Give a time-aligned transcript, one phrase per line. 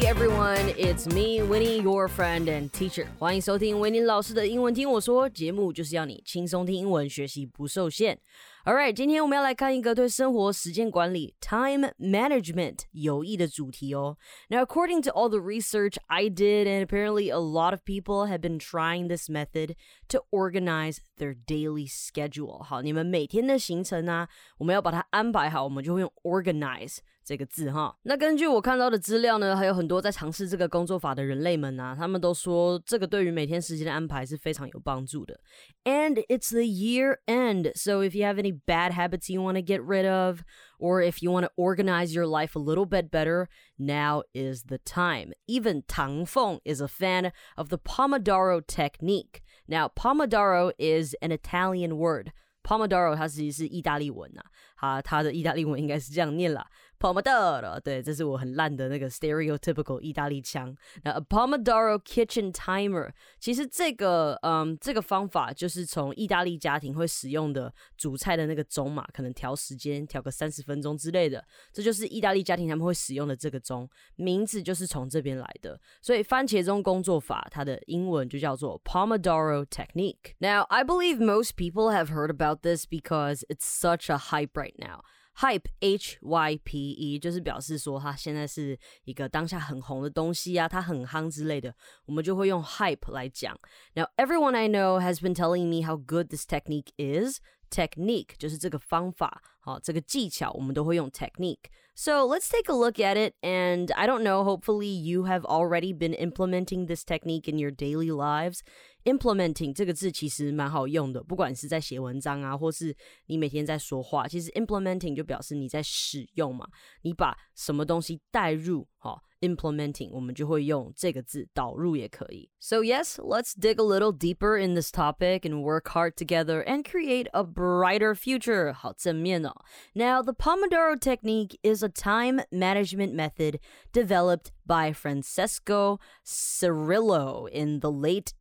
[0.00, 3.06] everyone, it's me, Winnie, your friend and teacher.
[3.18, 8.18] 欢迎收听维尼老师的英文听我说节目，就是要你轻松听英文，学习不受限。
[8.64, 14.16] Alright，今天我们要来看一个对生活时间管理 （time management） 有益的主题哦。
[14.48, 18.58] Now, according to all the research I did, and apparently a lot of people have been
[18.58, 19.76] trying this method
[20.08, 22.62] to organize their daily schedule.
[22.64, 24.28] 好，你们每天的行程啊，
[24.58, 26.98] 我们要把它安排好，我们就会用 organize。
[27.26, 35.40] 这个字哈，那根据我看到的资料呢，还有很多在尝试这个工作法的人类们啊，他们都说这个对于每天时间的安排是非常有帮助的。
[35.82, 39.82] And it's the year end, so if you have any bad habits you want to get
[39.82, 40.44] rid of,
[40.78, 44.78] or if you want to organize your life a little bit better, now is the
[44.78, 45.32] time.
[45.46, 49.42] Even Tang Feng is a fan of the Pomodoro technique.
[49.68, 52.32] Now, Pomodoro is an Italian word.
[52.62, 54.42] Pomodoro 它其实是意大利文呐、
[54.76, 56.66] 啊，它它的意大利文应该是这样念啦
[57.00, 60.74] Pomodoro，对，这是我很烂的那个 stereotypical 意大利腔。
[61.04, 75.78] 那 a Pomodoro kitchen timer，其实这个嗯这个方法就是从意大利家庭会使用的煮菜的那个钟嘛，可能调时间调个三十分钟之类的，这就是意大利家庭他们会使用的这个钟，名字就是从这边来的。
[76.00, 84.54] 所以番茄钟工作法它的英文就叫做 Pomodoro technique。Now I believe most people have heard about this because it's such a hype
[84.54, 85.02] right now.
[85.40, 91.74] Hype H Y P E 就是表示说它现在是一个当下很红的东西啊，它很夯之类的，
[92.06, 93.54] 我们就会用 hype 来讲。
[93.94, 97.40] Now everyone I know has been telling me how good this technique is.
[97.68, 103.34] Technique 就是这个方法，好，这个技巧我们都会用 technique。So let's take a look at it.
[103.42, 108.10] And I don't know, hopefully you have already been implementing this technique in your daily
[108.12, 108.60] lives.
[109.04, 112.94] Implementing 这个字其实蛮好用的，不管是在写文章啊，或是
[113.26, 116.66] 你每天在说话，其实 implementing 就表示你在使用嘛，
[117.02, 119.22] 你把什么东西带入，好。
[119.42, 122.48] implementing，我们就会用这个字导入也可以。
[122.58, 127.28] So yes, let's dig a little deeper in this topic and work hard together and create
[127.32, 128.72] a brighter future.
[128.72, 129.52] 好正面哦。
[129.92, 133.60] Now the Pomodoro technique is a time management method
[133.92, 138.32] developed by Francesco Cirillo in the late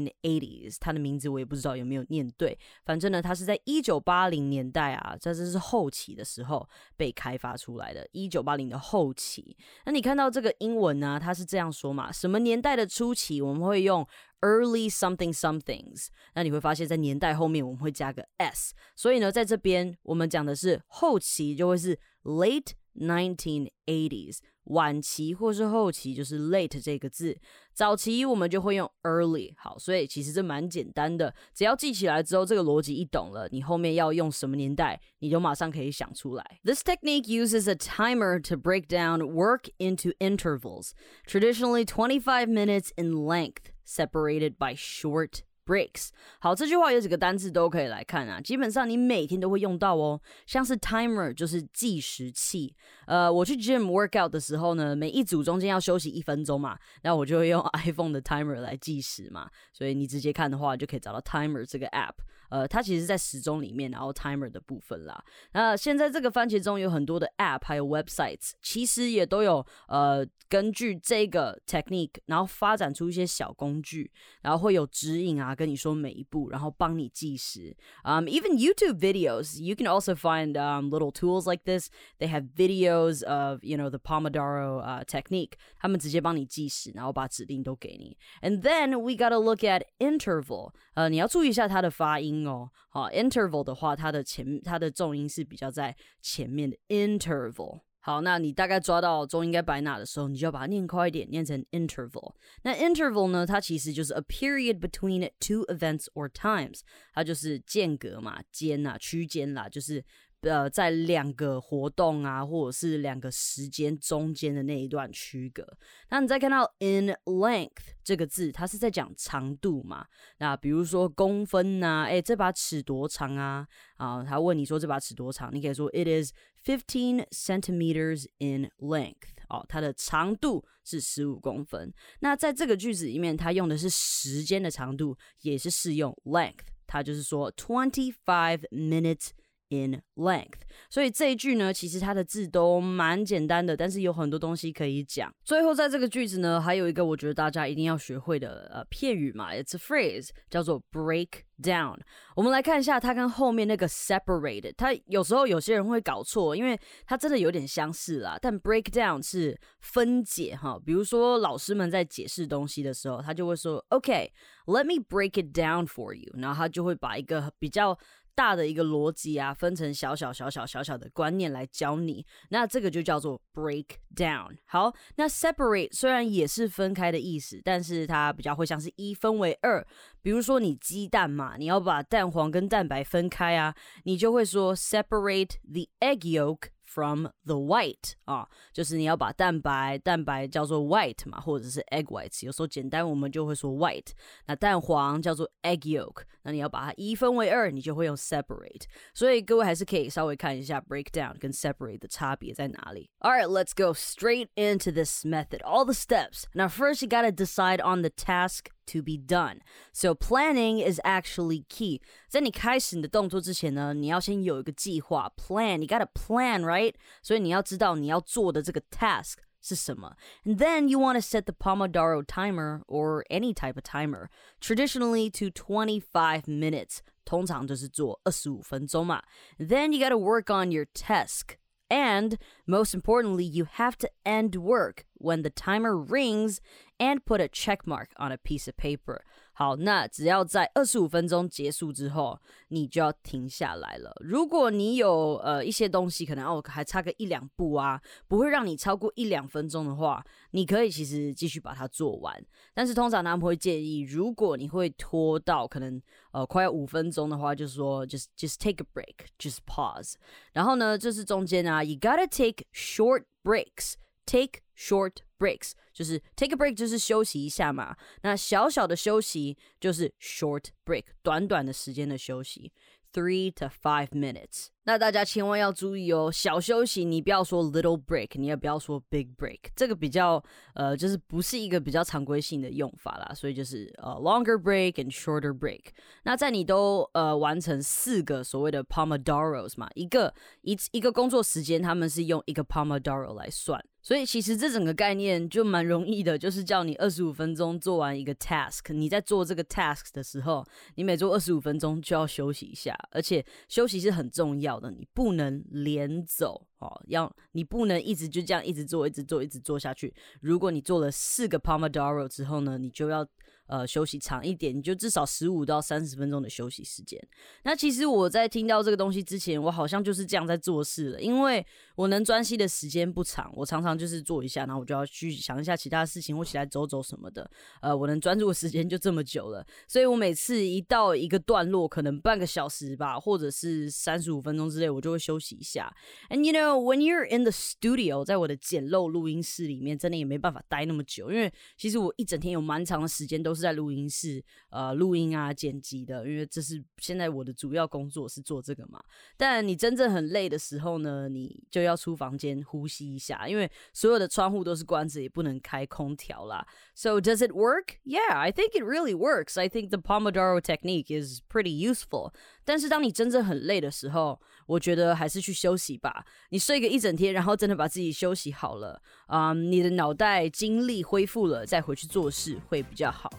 [0.00, 0.76] 1980s。
[0.80, 8.08] 他的名字我也不知道有没有念对，反正呢，他是在一九八零年代啊，在这是后期的时候被开发出来的。
[8.12, 12.10] 一九八零的后期，那你看到这个英文呢，它是这样说嘛？
[12.10, 14.06] 什么年代的初期我们会用
[14.40, 16.08] early something somethings？
[16.34, 22.72] 那你会发现在年代后面我们会加个 s，所以呢，在这边我们讲的是后期就会是 late。
[22.94, 27.37] 1980s 晚期或是后期就是 late 这个字，
[27.73, 29.53] 早期我们就会用 early。
[29.57, 36.59] 好，所以其实这蛮简单的，只要记起来之后，这个逻辑一懂了，你后面要用什么年代，你就马上可以想出来。
[36.63, 40.91] This technique uses a timer to break down work into intervals,
[41.25, 46.08] traditionally 25 minutes in length, separated by short breaks。
[46.38, 50.20] 好，这句话有几个单词都可以来看啊，基本上你每天都会用到哦。
[50.46, 52.74] 像是 timer 就是计时器，
[53.06, 59.48] 呃，我去 gym workout 的时候呢，每一组中间要休息一分钟嘛，那我就会用 iPhone 的 timer 来计时嘛。
[59.72, 62.14] 所以你直接看的话，就可以找到 timer 这个 app。
[62.51, 65.23] 呃，它其实在时钟里面，然后 timer 的部分啦。
[65.53, 74.09] 那现在这个番茄钟有很多的 app，还有 websites，其实也都有呃根据这个 technique，然后发展出一些小工具，
[74.41, 77.75] 然后会有指引啊，跟你说每一步，然后帮你计时。
[78.03, 81.89] Um, even YouTube videos, you can also find um, little tools like this.
[82.19, 85.53] They have videos of you know the Pomodoro uh, technique.
[85.79, 88.17] 他们直接帮你计时，然后把指令都给你。
[88.41, 90.71] And then we gotta look at interval.
[90.93, 92.70] 呃，你要注意一下它的发音 哦。
[92.88, 97.80] 好，interval 的话，它的前它的重音是比较在前面的 interval。
[98.04, 102.34] 好，那你大概抓到中音该摆哪的时候，你就要把它念快一点，念成 interval。
[102.64, 106.80] 那 interval 呢，它其实就是 a period between two events or times，
[107.14, 110.04] 它就是间隔嘛，间啊，区间啦，就是
[110.42, 115.64] 呃，在两个活动啊，或者是两个时间中间的那一段区隔。
[116.10, 120.04] 那你再看到 in length 这个字，它是在讲长度嘛？
[120.38, 123.64] 那比如说公分呐，哎，这把尺多长啊？
[123.96, 126.32] 啊，他问你说这把尺多长，你可以说 it is
[126.64, 129.30] fifteen centimeters in length。
[129.48, 131.92] 哦，它的长度是十五公分。
[132.20, 136.66] 那在这个句子里面，它用的是时间的长度，也是适用 length。
[136.86, 139.28] 它就是说 twenty five minutes。
[139.72, 140.60] In length。
[140.90, 145.32] 所以这一句呢，其实它的字都蛮简单的，但是有很多东西可以讲。
[145.44, 151.28] 最后在这个句子呢，还有一个我觉得大家一定要学会的呃片语嘛，it's a phrase 叫做 break
[151.62, 151.98] down。
[152.36, 158.38] 我们来看一下它跟后面那个 separate，它有时候有些人会搞错，因为它真的有点相似啦。
[158.40, 167.96] 但 break down 是分解哈，比如说老师们在解释东西的时候，他就会说，OK，let me break it down for you，然后他就会把一个比较。
[168.34, 173.86] 大的一个逻辑啊，分成小小小小小小的观念来教你，那这个就叫做 break
[174.16, 174.56] down。
[174.66, 179.86] 好，那 separate 虽然也是分开的意思，但是它比较会像是一分为二。
[180.22, 183.74] 比如说你鸡蛋嘛，你要把蛋黄跟蛋白分开啊，
[184.04, 186.68] 你就会说 separate the egg yolk。
[186.91, 194.11] from the white 啊，就是你要把蛋白蛋白叫做 white 嘛，或者是 egg whites，有时候简单我们就会说 white。
[194.45, 198.83] 那蛋黄叫做 egg yolk，那你要把它一分为二，你就会用 separate。
[199.13, 203.09] 所以各位还是可以稍微看一下 breakdown 跟 separate 的差别在哪里。
[203.19, 205.61] All right, let's go straight into this method.
[205.63, 206.45] All the steps.
[206.53, 209.59] Now first you gotta decide on the task to be done.
[209.93, 212.01] So planning is actually key.
[212.27, 215.79] 在你开始你的动作之前呢，你要先有一个计划 plan.
[215.79, 216.93] You gotta plan, right?
[217.21, 220.15] 所以你要知道你要做的这个 task 是什么。
[220.45, 224.29] And then you want to set the Pomodoro timer or any type of timer,
[224.61, 226.99] traditionally to 25 minutes.
[227.25, 229.21] 通常就是做二十五分钟嘛。
[229.57, 231.57] Then you gotta work on your task.
[231.89, 236.57] And most importantly, you have to end work when the timer rings
[236.97, 239.21] and put a check mark on a piece of paper.
[239.53, 244.15] 好，那只要在二十五分钟结束之后，你就要停下来了。
[244.19, 252.39] 如果你有呃一些东西可能哦还差个一两步啊，不会让你超过一两分钟的话，你可以其实继续把它做完。
[252.75, 255.99] 但是通常他们会建议，如果你会拖到可能
[256.31, 260.13] 呃快要五分钟的话，就是说 just just take a break，just pause。
[260.53, 265.72] 然后呢，这是中间啊，you gotta take short breaks，take short breaks。
[265.92, 272.72] 就是 take a break 就是休息一下嘛，那小小的休息就是 short break，短短的时间的休息
[273.12, 274.68] ，three to five minutes。
[274.84, 280.42] 那大家千万要注意哦，小休息你不要说 little break，你也不要说 big break，这个比较
[280.74, 285.82] 呃就是不是一个比较常规性的用法啦，所以就是呃 longer break and shorter break。
[286.24, 293.84] 那在你都呃完成四个所谓的 pomodoros 嘛，一个一一个工作时间他们是用一个 pomodoro 来算。
[294.04, 298.92] 所以其实这整个概念就蛮容易的，就是叫你二十五分钟做完一个 task。
[298.92, 310.12] 你在做这个 task 的时候，你每做二十五分钟就要休息一下，而且休息是很重要的，你不能连走哦，要你不能一直就这样一直做，一直做，一直做下去。
[310.40, 313.24] 如果你做了四个 pomodoro 之后呢，你就要。
[313.72, 317.18] 呃，休息长一点，你就至少十五到三十分钟的休息时间。
[317.62, 321.66] 那其实我在听到这个东西之前，我好像就是这样在做事了，因为
[321.96, 327.50] 我能专心的时间不长，我常常就是做一下，然后我就要去想一下其他事情或起来走走什么的。
[327.80, 335.90] 呃，我能专注的时间就这么久了，所以我每次一到一个段落，可能半个小时吧，或者是三十五分钟之内，我就会休息一下。
[336.28, 343.61] And you know, when you're in the studio，在我的简陋录音室里面，真的也没办法待那么久，因为其实我一整天有蛮长的时间都是。
[343.62, 349.02] 在录音室呃录音啊剪辑的，因为这是现在我的主要工作是做这个嘛。
[349.36, 356.66] 但你真正很累的时候呢，你就要出房间呼吸一下，因为所有的窗户都是关着，也不能开空调啦。
[356.94, 357.98] So does it work?
[358.04, 359.58] Yeah, I think it really works.
[359.58, 362.32] I think the Pomodoro technique is pretty useful.
[362.64, 366.24] 但是当你真正很累的时候，我觉得还是去休息吧。
[366.50, 373.30] 你睡个一整天，然后真的把自己休息好了，啊，你的脑袋精力恢复了，再回去做事会比较好。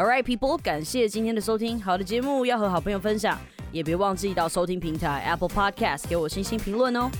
[0.00, 1.78] All right, people，感谢今天的收听。
[1.78, 3.38] 好的节目要和好朋友分享，
[3.70, 7.10] 也别忘记到收听平台 Apple Podcast 给我星星评论哦。